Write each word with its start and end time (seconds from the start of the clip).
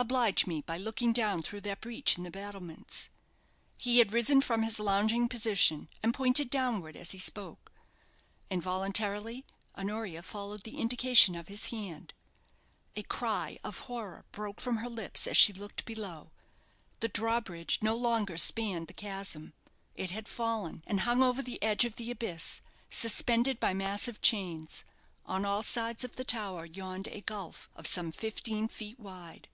"Oblige 0.00 0.46
me 0.46 0.60
by 0.62 0.78
looking 0.78 1.12
down 1.12 1.42
through 1.42 1.62
that 1.62 1.80
breach 1.80 2.16
in 2.16 2.22
the 2.22 2.30
battlements." 2.30 3.10
He 3.76 3.98
had 3.98 4.12
risen 4.12 4.40
from 4.40 4.62
his 4.62 4.78
lounging 4.78 5.26
position, 5.26 5.88
and 6.04 6.14
pointed 6.14 6.50
downward 6.50 6.94
as 6.96 7.10
he 7.10 7.18
spoke. 7.18 7.72
Involuntarily 8.48 9.44
Honoria 9.76 10.22
followed 10.22 10.62
the 10.62 10.78
indication 10.78 11.34
of 11.34 11.48
his 11.48 11.66
hand. 11.66 12.14
A 12.94 13.02
cry 13.02 13.58
of 13.64 13.80
horror 13.80 14.24
broke 14.30 14.60
from 14.60 14.76
her 14.76 14.88
lips 14.88 15.26
as 15.26 15.36
she 15.36 15.52
looked 15.52 15.84
below. 15.84 16.30
The 17.00 17.08
drawbridge 17.08 17.80
no 17.82 17.96
longer 17.96 18.36
spanned 18.36 18.86
the 18.86 18.94
chasm. 18.94 19.52
It 19.96 20.12
had 20.12 20.28
fallen, 20.28 20.84
and 20.86 21.00
hung 21.00 21.24
over 21.24 21.42
the 21.42 21.60
edge 21.60 21.84
of 21.84 21.96
the 21.96 22.12
abyss, 22.12 22.60
suspended 22.88 23.58
by 23.58 23.74
massive 23.74 24.22
chains. 24.22 24.84
On 25.26 25.44
all 25.44 25.64
sides 25.64 26.04
of 26.04 26.14
the 26.14 26.24
tower 26.24 26.66
yawned 26.66 27.08
a 27.08 27.20
gulf 27.20 27.68
of 27.74 27.88
some 27.88 28.12
fifteen 28.12 28.68
feet 28.68 29.00
wide. 29.00 29.48